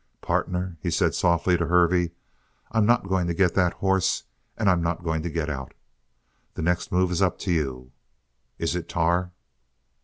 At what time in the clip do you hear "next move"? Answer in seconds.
6.63-7.11